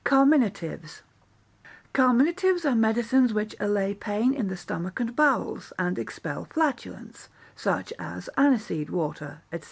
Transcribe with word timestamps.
Carminatives 0.03 1.03
Carminatives 1.93 2.65
are 2.65 2.73
medicines 2.73 3.35
which 3.35 3.55
allay 3.59 3.93
pain 3.93 4.33
in 4.33 4.47
the 4.47 4.57
stomach 4.57 4.99
and 4.99 5.15
bowels, 5.15 5.73
and 5.77 5.99
expel 5.99 6.45
flatulence, 6.45 7.29
such 7.55 7.93
as 7.99 8.27
aniseed 8.35 8.89
water, 8.89 9.43
&c. 9.53 9.59